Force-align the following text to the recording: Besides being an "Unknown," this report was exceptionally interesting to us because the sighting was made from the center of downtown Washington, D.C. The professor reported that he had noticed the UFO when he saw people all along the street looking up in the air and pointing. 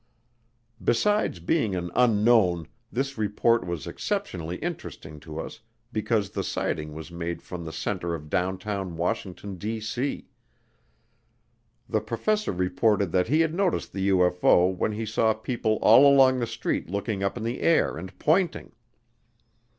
Besides 0.83 1.39
being 1.39 1.75
an 1.75 1.91
"Unknown," 1.93 2.67
this 2.91 3.19
report 3.19 3.67
was 3.67 3.85
exceptionally 3.85 4.57
interesting 4.57 5.19
to 5.19 5.39
us 5.39 5.59
because 5.93 6.31
the 6.31 6.43
sighting 6.43 6.95
was 6.95 7.11
made 7.11 7.43
from 7.43 7.63
the 7.65 7.71
center 7.71 8.15
of 8.15 8.27
downtown 8.27 8.97
Washington, 8.97 9.59
D.C. 9.59 10.25
The 11.87 12.01
professor 12.01 12.51
reported 12.51 13.11
that 13.11 13.27
he 13.27 13.41
had 13.41 13.53
noticed 13.53 13.93
the 13.93 14.09
UFO 14.09 14.75
when 14.75 14.93
he 14.93 15.05
saw 15.05 15.35
people 15.35 15.77
all 15.83 16.11
along 16.11 16.39
the 16.39 16.47
street 16.47 16.89
looking 16.89 17.21
up 17.21 17.37
in 17.37 17.43
the 17.43 17.61
air 17.61 17.95
and 17.95 18.17
pointing. 18.17 18.71